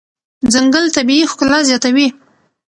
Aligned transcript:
ځنګل 0.53 0.85
طبیعي 0.97 1.23
ښکلا 1.31 1.59
زیاتوي. 1.69 2.07